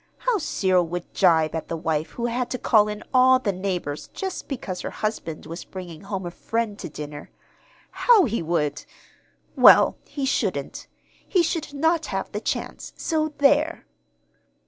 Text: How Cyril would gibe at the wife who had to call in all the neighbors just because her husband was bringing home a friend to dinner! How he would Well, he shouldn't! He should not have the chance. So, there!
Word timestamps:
How 0.17 0.39
Cyril 0.39 0.87
would 0.87 1.13
gibe 1.13 1.53
at 1.53 1.67
the 1.67 1.77
wife 1.77 2.09
who 2.13 2.25
had 2.25 2.49
to 2.49 2.57
call 2.57 2.87
in 2.87 3.03
all 3.13 3.37
the 3.37 3.51
neighbors 3.53 4.07
just 4.15 4.47
because 4.47 4.81
her 4.81 4.89
husband 4.89 5.45
was 5.45 5.63
bringing 5.63 6.01
home 6.01 6.25
a 6.25 6.31
friend 6.31 6.79
to 6.79 6.89
dinner! 6.89 7.29
How 7.91 8.25
he 8.25 8.41
would 8.41 8.83
Well, 9.55 9.97
he 10.07 10.25
shouldn't! 10.25 10.87
He 11.27 11.43
should 11.43 11.71
not 11.71 12.07
have 12.07 12.31
the 12.31 12.41
chance. 12.41 12.93
So, 12.97 13.35
there! 13.37 13.85